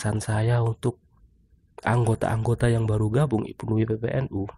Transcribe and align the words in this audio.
pesan 0.00 0.24
saya 0.24 0.64
untuk 0.64 0.96
anggota-anggota 1.84 2.72
yang 2.72 2.88
baru 2.88 3.12
gabung 3.12 3.44
IPNU 3.44 3.84
IPPNU 3.84 4.48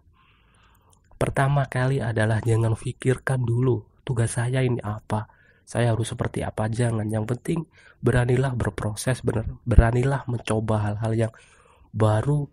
pertama 1.19 1.67
kali 1.67 1.99
adalah 1.99 2.39
jangan 2.39 2.79
pikirkan 2.79 3.43
dulu 3.43 3.83
tugas 4.07 4.39
saya 4.39 4.63
ini 4.63 4.79
apa. 4.79 5.27
Saya 5.67 5.91
harus 5.91 6.15
seperti 6.15 6.47
apa 6.47 6.71
jangan. 6.71 7.03
Yang 7.11 7.35
penting 7.35 7.59
beranilah 7.99 8.55
berproses 8.55 9.19
bener 9.19 9.43
beranilah 9.67 10.23
mencoba 10.31 10.79
hal-hal 10.79 11.27
yang 11.27 11.33
baru 11.91 12.47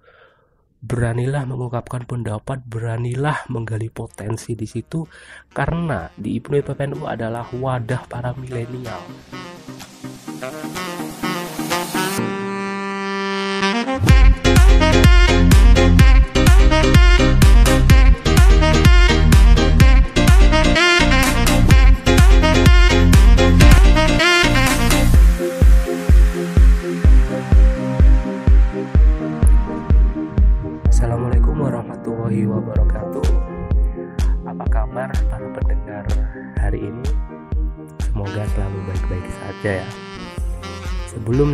beranilah 0.82 1.46
mengungkapkan 1.46 2.10
pendapat 2.10 2.58
beranilah 2.66 3.46
menggali 3.54 3.86
potensi 3.86 4.58
di 4.58 4.66
situ. 4.66 5.06
Karena 5.54 6.10
di 6.18 6.42
IPNU 6.42 6.58
IPPNU 6.58 7.06
adalah 7.06 7.46
wadah 7.54 8.02
para 8.10 8.34
milenial 8.34 9.02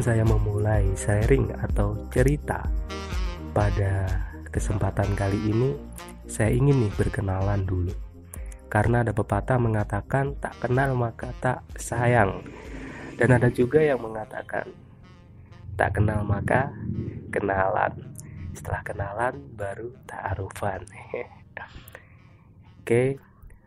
saya 0.06 0.22
memulai 0.22 0.86
sharing 0.94 1.50
atau 1.66 1.98
cerita 2.14 2.62
pada 3.50 4.06
kesempatan 4.54 5.18
kali 5.18 5.50
ini 5.50 5.74
Saya 6.30 6.54
ingin 6.54 6.86
nih 6.86 6.94
berkenalan 6.94 7.66
dulu. 7.66 7.90
Karena 8.70 9.02
ada 9.02 9.10
pepatah 9.10 9.58
mengatakan 9.58 10.38
tak 10.38 10.58
kenal 10.62 10.94
maka 10.94 11.30
tak 11.42 11.62
sayang. 11.74 12.42
Dan 13.18 13.34
ada 13.34 13.50
juga 13.50 13.82
yang 13.82 13.98
mengatakan 13.98 14.70
Tak 15.74 15.98
kenal 15.98 16.22
maka 16.22 16.70
kenalan. 17.34 18.14
Setelah 18.54 18.82
kenalan 18.86 19.34
baru 19.58 19.90
ta'arufan. 20.06 20.86
Oke 22.78 23.18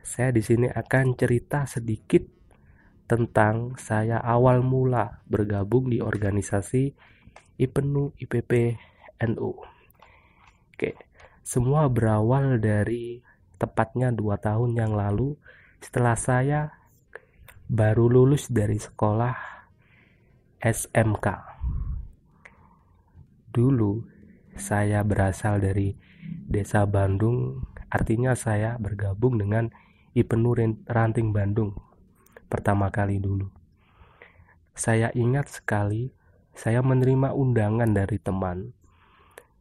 saya 0.07 0.31
di 0.31 0.41
sini 0.41 0.71
akan 0.71 1.19
cerita 1.19 1.67
sedikit 1.67 2.38
tentang 3.09 3.73
saya 3.81 4.21
awal 4.21 4.61
mula 4.61 5.25
bergabung 5.25 5.89
di 5.89 5.97
organisasi 5.97 6.93
IPNU 7.57 8.13
IPP 8.21 8.77
NU 9.33 9.51
oke 10.77 10.91
semua 11.41 11.89
berawal 11.89 12.61
dari 12.61 13.17
tepatnya 13.57 14.13
dua 14.13 14.37
tahun 14.37 14.77
yang 14.77 14.93
lalu 14.93 15.33
setelah 15.81 16.13
saya 16.13 16.69
baru 17.65 18.05
lulus 18.05 18.45
dari 18.53 18.77
sekolah 18.77 19.33
SMK 20.61 21.27
dulu 23.49 24.05
saya 24.59 25.01
berasal 25.07 25.63
dari 25.63 25.95
desa 26.45 26.83
Bandung, 26.83 27.63
artinya 27.87 28.35
saya 28.35 28.75
bergabung 28.75 29.39
dengan 29.39 29.71
IPNU 30.13 30.83
Ranting 30.85 31.31
Bandung 31.31 31.88
pertama 32.49 32.89
kali 32.89 33.21
dulu. 33.21 33.47
Saya 34.75 35.13
ingat 35.13 35.47
sekali 35.53 36.11
saya 36.57 36.83
menerima 36.83 37.31
undangan 37.31 37.87
dari 37.93 38.17
teman. 38.19 38.75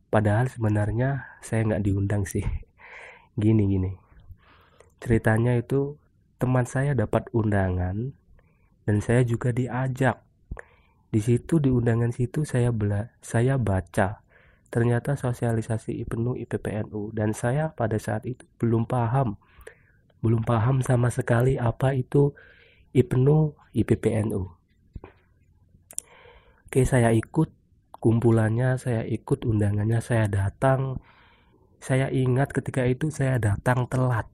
Padahal 0.09 0.49
sebenarnya 0.49 1.39
saya 1.45 1.69
nggak 1.69 1.85
diundang 1.85 2.25
sih. 2.25 2.43
Gini 3.43 3.71
gini. 3.71 3.93
Ceritanya 4.99 5.55
itu 5.55 5.95
teman 6.43 6.67
saya 6.67 6.97
dapat 6.97 7.31
undangan 7.31 8.11
dan 8.89 8.97
saya 8.99 9.23
juga 9.23 9.55
diajak. 9.55 10.19
Di 11.13 11.23
situ 11.23 11.63
di 11.63 11.71
undangan 11.71 12.11
situ 12.11 12.43
saya 12.43 12.75
bela 12.75 13.15
saya 13.23 13.55
baca 13.55 14.27
Ternyata 14.69 15.17
sosialisasi 15.17 15.97
IPNU 16.05 16.37
IPPNU 16.45 17.17
dan 17.17 17.33
saya 17.33 17.73
pada 17.73 17.97
saat 17.97 18.29
itu 18.29 18.45
belum 18.61 18.85
paham. 18.85 19.41
Belum 20.21 20.45
paham 20.45 20.85
sama 20.85 21.09
sekali 21.09 21.57
apa 21.57 21.97
itu 21.97 22.37
IPNU 22.97 23.57
IPPNU. 23.77 24.43
Oke, 26.69 26.85
saya 26.85 27.13
ikut 27.13 27.53
kumpulannya, 27.97 28.77
saya 28.77 29.05
ikut 29.05 29.45
undangannya, 29.45 30.01
saya 30.01 30.29
datang. 30.29 31.01
Saya 31.79 32.11
ingat 32.11 32.53
ketika 32.53 32.85
itu 32.85 33.09
saya 33.09 33.39
datang 33.39 33.87
telat. 33.87 34.27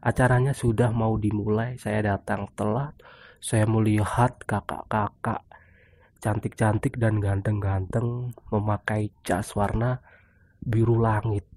Acaranya 0.00 0.56
sudah 0.56 0.90
mau 0.90 1.20
dimulai, 1.20 1.76
saya 1.76 2.16
datang 2.16 2.48
telat. 2.56 2.96
Saya 3.40 3.68
melihat 3.68 4.40
kakak-kakak 4.44 5.44
cantik-cantik 6.20 7.00
dan 7.00 7.16
ganteng-ganteng 7.16 8.36
memakai 8.52 9.08
jas 9.24 9.56
warna 9.56 10.04
biru 10.60 11.00
langit 11.00 11.48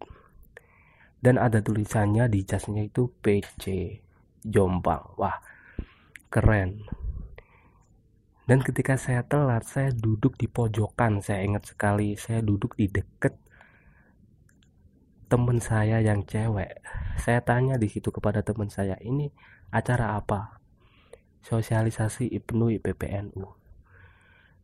dan 1.24 1.40
ada 1.40 1.60
tulisannya 1.60 2.32
di 2.32 2.44
jasnya 2.48 2.88
itu 2.88 3.12
PC 3.20 4.03
Jombang 4.44 5.16
wah 5.20 5.40
keren. 6.30 6.84
Dan 8.44 8.60
ketika 8.60 9.00
saya 9.00 9.24
telat 9.24 9.64
saya 9.64 9.96
duduk 9.96 10.36
di 10.36 10.52
pojokan. 10.52 11.24
Saya 11.24 11.48
ingat 11.48 11.72
sekali 11.72 12.20
saya 12.20 12.44
duduk 12.44 12.76
di 12.76 12.92
deket 12.92 13.40
teman 15.32 15.64
saya 15.64 16.04
yang 16.04 16.28
cewek. 16.28 16.84
Saya 17.18 17.40
tanya 17.40 17.80
di 17.80 17.88
situ 17.88 18.12
kepada 18.12 18.44
teman 18.44 18.68
saya 18.68 19.00
ini 19.00 19.32
acara 19.72 20.20
apa? 20.20 20.60
Sosialisasi 21.40 22.28
IPNU 22.36 22.76
IPPNU 22.80 23.64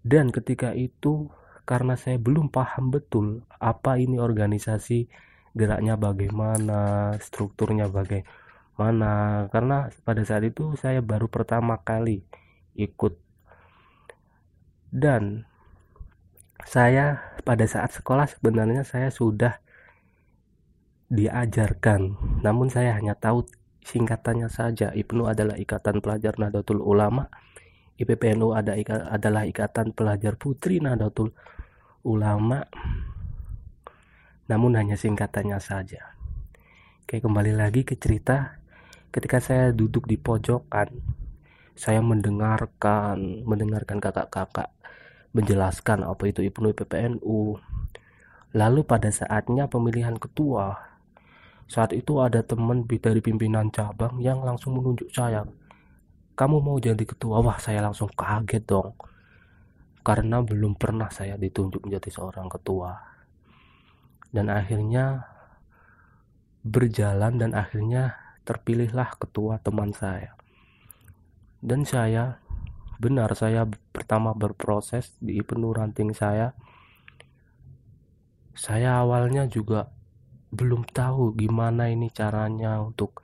dan 0.03 0.31
ketika 0.31 0.71
itu 0.71 1.27
karena 1.67 1.99
saya 1.99 2.17
belum 2.17 2.49
paham 2.49 2.89
betul 2.89 3.43
apa 3.59 3.99
ini 3.99 4.17
organisasi 4.17 5.11
geraknya 5.53 5.99
bagaimana 5.99 7.13
strukturnya 7.19 7.91
bagaimana 7.91 8.48
karena 9.51 9.91
pada 10.07 10.23
saat 10.23 10.47
itu 10.47 10.79
saya 10.79 11.03
baru 11.03 11.27
pertama 11.27 11.75
kali 11.83 12.23
ikut. 12.79 13.19
Dan 14.89 15.43
saya 16.63 17.35
pada 17.43 17.67
saat 17.67 17.91
sekolah 17.91 18.25
sebenarnya 18.31 18.87
saya 18.87 19.11
sudah 19.11 19.59
diajarkan. 21.11 22.15
Namun 22.39 22.71
saya 22.71 22.95
hanya 22.95 23.19
tahu 23.19 23.43
singkatannya 23.83 24.47
saja. 24.47 24.95
IPNU 24.95 25.27
adalah 25.27 25.59
Ikatan 25.59 25.99
Pelajar 25.99 26.39
Nahdlatul 26.39 26.79
Ulama. 26.79 27.27
IPPNU 27.99 28.55
ada 28.55 28.79
adalah 29.11 29.43
Ikatan 29.43 29.91
Pelajar 29.91 30.39
Putri 30.39 30.79
Nahdlatul 30.79 31.35
Ulama. 32.07 32.63
Namun 34.47 34.71
hanya 34.79 34.95
singkatannya 34.95 35.59
saja. 35.59 36.15
Oke 37.05 37.19
kembali 37.19 37.57
lagi 37.57 37.81
ke 37.81 37.97
cerita 37.97 38.58
ketika 39.09 39.41
saya 39.41 39.73
duduk 39.73 40.05
di 40.05 40.15
pojokan 40.15 40.89
saya 41.73 42.03
mendengarkan 42.03 43.43
mendengarkan 43.47 44.03
kakak-kakak 44.03 44.69
menjelaskan 45.31 46.03
apa 46.03 46.23
itu 46.29 46.45
IPNU 46.45 46.73
IPPNU 46.73 47.39
lalu 48.57 48.81
pada 48.85 49.09
saatnya 49.13 49.69
pemilihan 49.69 50.17
ketua 50.17 50.89
saat 51.69 51.93
itu 51.93 52.17
ada 52.17 52.41
teman 52.41 52.81
dari 52.89 53.21
pimpinan 53.21 53.69
cabang 53.69 54.17
yang 54.17 54.41
langsung 54.41 54.73
menunjuk 54.81 55.13
saya. 55.13 55.45
Kamu 56.33 56.65
mau 56.65 56.81
jadi 56.81 57.05
ketua? 57.05 57.45
Wah 57.45 57.61
saya 57.61 57.85
langsung 57.85 58.09
kaget 58.09 58.65
dong 58.65 58.97
karena 60.01 60.41
belum 60.41 60.73
pernah 60.73 61.13
saya 61.13 61.37
ditunjuk 61.37 61.85
menjadi 61.85 62.09
seorang 62.09 62.49
ketua. 62.49 62.97
Dan 64.33 64.49
akhirnya 64.49 65.29
berjalan 66.65 67.37
dan 67.37 67.53
akhirnya 67.53 68.17
terpilihlah 68.49 69.13
ketua 69.21 69.61
teman 69.61 69.93
saya. 69.93 70.33
Dan 71.61 71.85
saya 71.85 72.41
benar 72.97 73.29
saya 73.37 73.69
pertama 73.93 74.33
berproses 74.33 75.13
di 75.21 75.37
penuh 75.45 75.69
ranting 75.69 76.17
saya. 76.17 76.57
Saya 78.57 79.05
awalnya 79.05 79.45
juga 79.45 79.93
belum 80.49 80.89
tahu 80.89 81.37
gimana 81.37 81.93
ini 81.93 82.09
caranya 82.09 82.81
untuk 82.81 83.21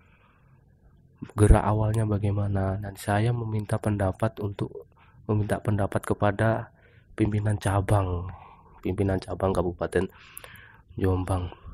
gerak 1.33 1.65
awalnya 1.65 2.05
bagaimana. 2.05 2.77
Dan 2.77 2.93
saya 2.93 3.33
meminta 3.33 3.81
pendapat 3.81 4.37
untuk 4.45 4.85
meminta 5.25 5.57
pendapat 5.57 6.05
kepada 6.05 6.69
pimpinan 7.17 7.57
cabang 7.57 8.29
pimpinan 8.85 9.17
cabang 9.17 9.49
Kabupaten 9.49 10.05
Jombang 10.93 11.64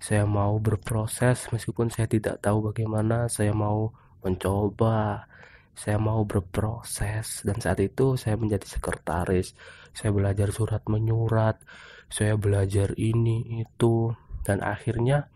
saya 0.00 0.24
mau 0.24 0.56
berproses 0.56 1.52
meskipun 1.52 1.92
saya 1.92 2.08
tidak 2.08 2.40
tahu 2.40 2.72
bagaimana. 2.72 3.28
Saya 3.28 3.52
mau 3.52 3.92
mencoba 4.24 5.28
saya 5.76 6.00
mau 6.00 6.24
berproses. 6.24 7.44
Dan 7.44 7.60
saat 7.60 7.84
itu 7.84 8.16
saya 8.16 8.40
menjadi 8.40 8.64
sekretaris. 8.64 9.52
Saya 9.92 10.10
belajar 10.16 10.48
surat 10.56 10.80
menyurat 10.88 11.60
saya 12.08 12.34
belajar 12.40 12.96
ini 12.96 13.60
itu. 13.60 14.16
Dan 14.40 14.64
akhirnya 14.64 15.28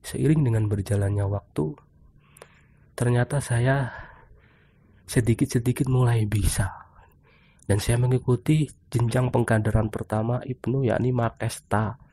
seiring 0.00 0.40
dengan 0.40 0.64
berjalannya 0.72 1.28
waktu 1.28 1.76
ternyata 2.98 3.38
saya 3.38 3.92
sedikit-sedikit 5.04 5.86
mulai 5.86 6.24
bisa. 6.24 6.88
Dan 7.68 7.78
saya 7.78 8.00
mengikuti 8.00 8.64
jenjang 8.88 9.28
pengkaderan 9.28 9.92
pertama 9.92 10.40
Ibnu 10.40 10.88
yakni 10.88 11.12
Makesta 11.12 12.07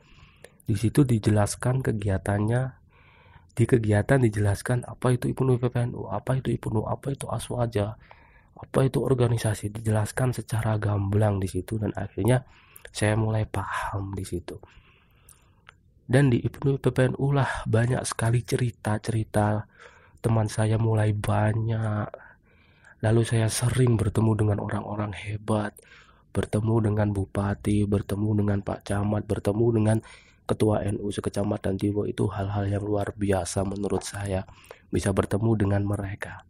di 0.65 0.75
situ 0.75 1.05
dijelaskan 1.05 1.85
kegiatannya. 1.85 2.83
Di 3.55 3.63
kegiatan 3.63 4.19
dijelaskan 4.19 4.83
apa 4.83 5.15
itu 5.15 5.31
IPNU 5.31 5.55
PPNU, 5.55 6.11
apa 6.11 6.35
itu 6.35 6.51
IPNU, 6.51 6.91
apa 6.91 7.15
itu 7.15 7.23
Aswaja, 7.31 7.95
apa 8.51 8.79
itu 8.83 8.99
organisasi? 8.99 9.71
Dijelaskan 9.71 10.35
secara 10.35 10.75
gamblang 10.75 11.39
di 11.39 11.47
situ 11.47 11.79
dan 11.79 11.95
akhirnya 11.95 12.43
saya 12.91 13.15
mulai 13.15 13.47
paham 13.47 14.11
di 14.11 14.27
situ. 14.27 14.59
Dan 16.03 16.27
di 16.27 16.43
IPNU 16.43 16.83
PPNU 16.83 17.27
lah 17.31 17.63
banyak 17.63 18.03
sekali 18.03 18.43
cerita-cerita 18.43 19.63
teman 20.19 20.51
saya 20.51 20.75
mulai 20.75 21.15
banyak. 21.15 22.11
Lalu 22.99 23.21
saya 23.23 23.47
sering 23.47 23.95
bertemu 23.95 24.31
dengan 24.35 24.57
orang-orang 24.59 25.15
hebat, 25.15 25.71
bertemu 26.35 26.91
dengan 26.91 27.07
bupati, 27.15 27.87
bertemu 27.87 28.29
dengan 28.43 28.59
Pak 28.59 28.83
Camat, 28.83 29.23
bertemu 29.23 29.67
dengan 29.79 29.97
ketua 30.45 30.85
NU 30.93 31.09
sekecamatan 31.09 31.75
Tiwo 31.75 32.05
itu 32.05 32.29
hal-hal 32.29 32.69
yang 32.69 32.83
luar 32.85 33.13
biasa 33.17 33.65
menurut 33.65 34.05
saya. 34.05 34.45
Bisa 34.93 35.11
bertemu 35.11 35.51
dengan 35.57 35.81
mereka. 35.83 36.45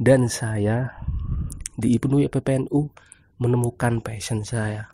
Dan 0.00 0.32
saya 0.32 0.96
di 1.76 1.92
IPNU 1.98 2.24
PPNU 2.32 2.88
menemukan 3.36 4.00
passion 4.00 4.46
saya. 4.46 4.88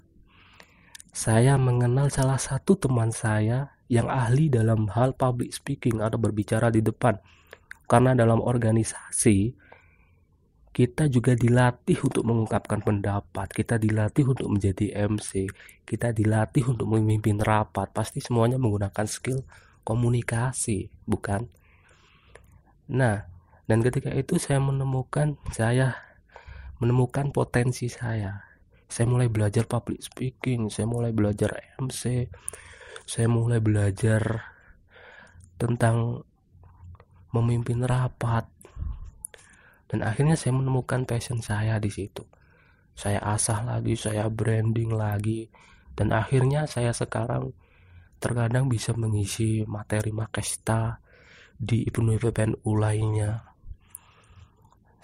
Saya 1.14 1.54
mengenal 1.56 2.10
salah 2.10 2.36
satu 2.36 2.74
teman 2.74 3.14
saya 3.14 3.76
yang 3.86 4.10
ahli 4.10 4.50
dalam 4.50 4.90
hal 4.90 5.14
public 5.14 5.54
speaking 5.54 6.02
atau 6.02 6.18
berbicara 6.18 6.74
di 6.74 6.82
depan. 6.82 7.16
Karena 7.86 8.18
dalam 8.18 8.42
organisasi 8.42 9.54
kita 10.76 11.08
juga 11.08 11.32
dilatih 11.32 11.96
untuk 12.04 12.20
mengungkapkan 12.28 12.84
pendapat, 12.84 13.48
kita 13.48 13.80
dilatih 13.80 14.36
untuk 14.36 14.52
menjadi 14.52 15.08
MC, 15.08 15.48
kita 15.88 16.12
dilatih 16.12 16.68
untuk 16.68 16.84
memimpin 16.92 17.40
rapat. 17.40 17.96
Pasti 17.96 18.20
semuanya 18.20 18.60
menggunakan 18.60 19.08
skill 19.08 19.40
komunikasi, 19.88 20.92
bukan? 21.08 21.48
Nah, 22.92 23.24
dan 23.64 23.78
ketika 23.80 24.12
itu 24.12 24.36
saya 24.36 24.60
menemukan 24.60 25.40
saya 25.48 25.96
menemukan 26.76 27.32
potensi 27.32 27.88
saya. 27.88 28.44
Saya 28.84 29.08
mulai 29.08 29.32
belajar 29.32 29.64
public 29.64 30.04
speaking, 30.04 30.68
saya 30.68 30.84
mulai 30.84 31.10
belajar 31.10 31.56
MC, 31.80 32.28
saya 33.08 33.32
mulai 33.32 33.64
belajar 33.64 34.52
tentang 35.56 36.20
memimpin 37.32 37.80
rapat, 37.80 38.44
dan 39.86 40.02
akhirnya 40.02 40.34
saya 40.38 40.54
menemukan 40.54 41.06
passion 41.06 41.38
saya 41.42 41.78
di 41.78 41.90
situ. 41.90 42.26
Saya 42.96 43.20
asah 43.22 43.62
lagi 43.62 43.94
saya 43.94 44.26
branding 44.32 44.94
lagi. 44.96 45.46
Dan 45.96 46.12
akhirnya 46.12 46.68
saya 46.68 46.92
sekarang 46.92 47.56
terkadang 48.20 48.68
bisa 48.68 48.92
mengisi 48.92 49.64
materi 49.64 50.12
makesta 50.12 51.00
di 51.56 51.88
IPNU 51.88 52.20
PPNU 52.20 52.72
lainnya 52.76 53.56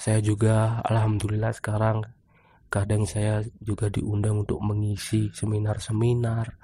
saya 0.02 0.18
juga 0.18 0.82
alhamdulillah 0.82 1.54
sekarang 1.54 2.02
kadang 2.66 3.06
saya 3.06 3.38
juga 3.62 3.86
diundang 3.86 4.42
untuk 4.42 4.58
mengisi 4.58 5.30
seminar-seminar. 5.30 6.58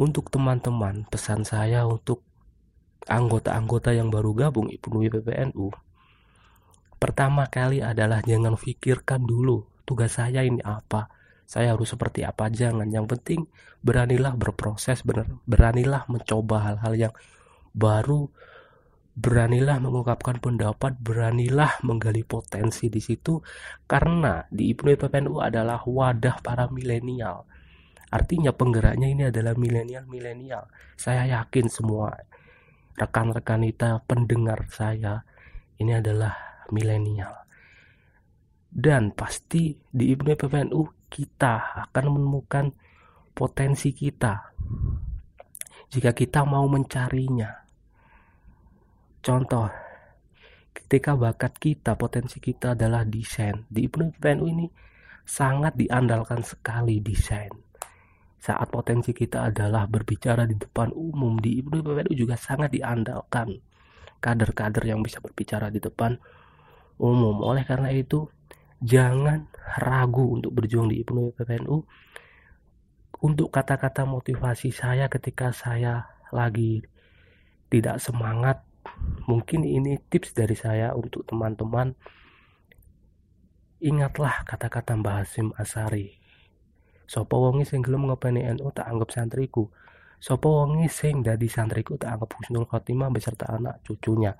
Untuk 0.00 0.32
teman-teman 0.32 1.04
pesan 1.04 1.44
saya 1.44 1.84
untuk 1.84 2.24
anggota-anggota 3.08 3.92
yang 3.92 4.08
baru 4.08 4.32
gabung 4.32 4.72
IPNU 4.72 5.20
PPNU 5.20 5.68
pertama 6.96 7.44
kali 7.52 7.84
adalah 7.84 8.24
jangan 8.24 8.56
pikirkan 8.56 9.28
dulu 9.28 9.68
tugas 9.84 10.16
saya 10.16 10.40
ini 10.40 10.64
apa 10.64 11.12
saya 11.44 11.76
harus 11.76 11.92
seperti 11.92 12.24
apa 12.24 12.48
jangan. 12.48 12.88
Yang 12.88 13.16
penting 13.16 13.40
beranilah 13.84 14.32
berproses 14.34 15.04
benar 15.04 15.28
beranilah 15.44 16.08
mencoba 16.08 16.72
hal-hal 16.72 16.94
yang 16.96 17.14
baru 17.76 18.32
beranilah 19.14 19.78
mengungkapkan 19.78 20.42
pendapat 20.42 20.98
beranilah 20.98 21.78
menggali 21.86 22.26
potensi 22.26 22.90
di 22.90 22.98
situ 22.98 23.38
karena 23.86 24.42
di 24.50 24.74
IPNU 24.74 24.98
PPNU 24.98 25.38
adalah 25.38 25.84
wadah 25.84 26.42
para 26.42 26.66
milenial. 26.72 27.46
Artinya 28.10 28.54
penggeraknya 28.54 29.10
ini 29.10 29.22
adalah 29.26 29.58
milenial-milenial. 29.58 30.70
Saya 30.94 31.26
yakin 31.26 31.66
semua 31.66 32.14
rekan-rekan 32.94 33.66
kita 33.66 34.02
pendengar 34.06 34.66
saya 34.70 35.26
ini 35.78 35.98
adalah 35.98 36.34
milenial. 36.70 37.34
Dan 38.74 39.14
pasti 39.14 39.74
di 39.86 40.10
IPNU 40.14 40.34
PPNU 40.34 40.82
kita 41.06 41.86
akan 41.86 42.04
menemukan 42.10 42.66
potensi 43.30 43.94
kita. 43.94 44.50
Jika 45.90 46.10
kita 46.10 46.42
mau 46.42 46.66
mencarinya. 46.66 47.54
Contoh 49.22 49.70
ketika 50.74 51.14
bakat 51.14 51.54
kita 51.62 51.94
potensi 51.94 52.42
kita 52.42 52.74
adalah 52.74 53.06
desain. 53.06 53.62
Di 53.70 53.86
IPNU 53.86 54.18
PPNU 54.18 54.46
ini 54.50 54.66
sangat 55.22 55.78
diandalkan 55.78 56.42
sekali 56.42 56.98
desain 56.98 57.63
saat 58.44 58.68
potensi 58.68 59.16
kita 59.16 59.48
adalah 59.48 59.88
berbicara 59.88 60.44
di 60.44 60.52
depan 60.60 60.92
umum 60.92 61.40
di 61.40 61.64
PPNU 61.64 62.12
juga 62.12 62.36
sangat 62.36 62.76
diandalkan 62.76 63.56
kader-kader 64.20 64.84
yang 64.84 65.00
bisa 65.00 65.24
berbicara 65.24 65.72
di 65.72 65.80
depan 65.80 66.12
umum. 67.00 67.40
Oleh 67.40 67.64
karena 67.64 67.88
itu 67.88 68.28
jangan 68.84 69.48
ragu 69.80 70.36
untuk 70.36 70.60
berjuang 70.60 70.92
di 70.92 71.00
IPNU 71.00 71.32
PPNU 71.40 71.76
untuk 73.24 73.48
kata-kata 73.48 74.04
motivasi 74.04 74.68
saya 74.76 75.08
ketika 75.08 75.48
saya 75.56 76.04
lagi 76.28 76.84
tidak 77.72 77.96
semangat 77.96 78.60
mungkin 79.24 79.64
ini 79.64 79.96
tips 80.12 80.36
dari 80.36 80.52
saya 80.52 80.92
untuk 80.92 81.24
teman-teman. 81.24 81.96
Ingatlah 83.80 84.44
kata-kata 84.44 85.00
Mbah 85.00 85.24
Hasim 85.24 85.48
Asari 85.56 86.23
Sopo 87.04 87.44
wongi 87.44 87.68
sing 87.68 87.84
gelem 87.84 88.08
ngopeni 88.08 88.44
NU 88.56 88.68
tak 88.72 88.88
anggap 88.88 89.12
santriku. 89.12 89.68
Sopo 90.16 90.64
wongi 90.64 90.88
sing 90.88 91.20
dadi 91.20 91.48
santriku 91.50 92.00
tak 92.00 92.16
anggap 92.16 92.30
Husnul 92.40 92.64
Khotimah 92.64 93.12
beserta 93.12 93.52
anak 93.52 93.84
cucunya. 93.84 94.32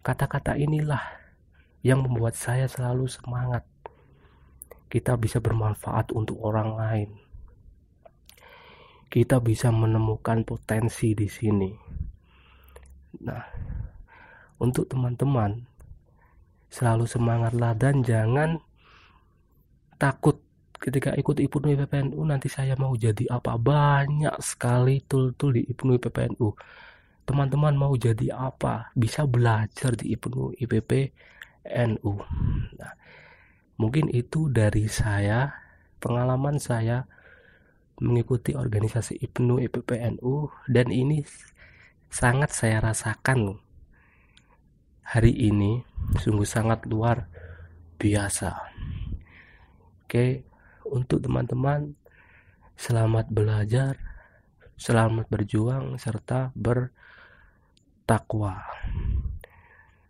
Kata-kata 0.00 0.56
inilah 0.56 1.02
yang 1.84 2.00
membuat 2.06 2.38
saya 2.38 2.64
selalu 2.70 3.10
semangat. 3.10 3.66
Kita 4.86 5.18
bisa 5.18 5.42
bermanfaat 5.42 6.14
untuk 6.14 6.40
orang 6.40 6.78
lain. 6.78 7.10
Kita 9.10 9.42
bisa 9.42 9.68
menemukan 9.74 10.46
potensi 10.46 11.12
di 11.12 11.26
sini. 11.26 11.70
Nah, 13.22 13.42
untuk 14.62 14.88
teman-teman 14.88 15.66
selalu 16.70 17.04
semangatlah 17.04 17.74
dan 17.74 18.02
jangan 18.06 18.62
takut 19.98 20.45
ketika 20.76 21.16
ikut 21.16 21.40
IPNU 21.40 21.86
PPNU 21.86 22.20
nanti 22.28 22.48
saya 22.52 22.76
mau 22.76 22.92
jadi 22.94 23.26
apa? 23.32 23.56
Banyak 23.56 24.36
sekali 24.44 25.00
tul-tul 25.04 25.60
di 25.60 25.62
IPNU 25.72 25.96
PPNU 25.98 26.48
teman-teman 27.26 27.74
mau 27.74 27.92
jadi 27.98 28.30
apa? 28.32 28.94
Bisa 28.94 29.26
belajar 29.26 29.98
di 29.98 30.14
IPNU 30.14 30.54
IPP 30.62 30.90
NU 31.66 32.12
nah, 32.78 32.94
mungkin 33.80 34.06
itu 34.12 34.48
dari 34.52 34.86
saya. 34.86 35.66
Pengalaman 35.96 36.60
saya 36.60 37.08
mengikuti 37.98 38.52
organisasi 38.52 39.16
IPNU 39.26 39.64
IPPNU 39.66 40.52
dan 40.68 40.92
ini 40.92 41.24
sangat 42.12 42.52
saya 42.52 42.84
rasakan 42.84 43.58
hari 45.02 45.32
ini. 45.34 45.82
Sungguh 46.20 46.46
sangat 46.46 46.84
luar 46.86 47.26
biasa. 47.98 48.54
Oke 50.06 50.46
untuk 50.90 51.22
teman-teman 51.22 51.94
selamat 52.76 53.32
belajar, 53.32 53.96
selamat 54.76 55.26
berjuang 55.32 55.96
serta 55.98 56.52
bertakwa. 56.54 56.92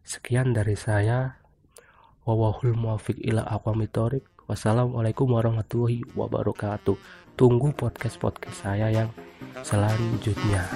Sekian 0.06 0.54
dari 0.54 0.78
saya. 0.78 1.42
Wawahul 2.26 2.74
muafiq 2.74 3.22
ila 3.22 3.46
aqwamitorik. 3.46 4.26
Wassalamualaikum 4.50 5.30
warahmatullahi 5.30 6.02
wabarakatuh. 6.14 6.98
Tunggu 7.38 7.70
podcast-podcast 7.74 8.66
saya 8.66 8.90
yang 8.90 9.10
selanjutnya. 9.62 10.66